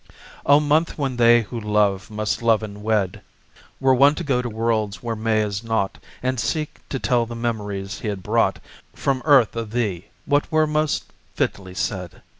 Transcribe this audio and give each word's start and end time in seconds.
May 0.03 0.17
O 0.53 0.59
month 0.59 0.97
when 0.97 1.17
they 1.17 1.43
who 1.43 1.59
love 1.59 2.09
must 2.09 2.41
love 2.41 2.63
and 2.63 2.81
wed! 2.81 3.21
Were 3.79 3.93
one 3.93 4.15
to 4.15 4.23
go 4.23 4.41
to 4.41 4.49
worlds 4.49 5.03
where 5.03 5.15
May 5.15 5.43
is 5.43 5.63
naught, 5.63 5.99
And 6.23 6.39
seek 6.39 6.79
to 6.89 6.97
tell 6.97 7.27
the 7.27 7.35
memories 7.35 7.99
he 7.99 8.07
had 8.07 8.23
brought 8.23 8.57
From 8.95 9.21
earth 9.25 9.55
of 9.55 9.69
thee, 9.69 10.05
what 10.25 10.51
were 10.51 10.65
most 10.65 11.13
fitly 11.35 11.75
said? 11.75 12.23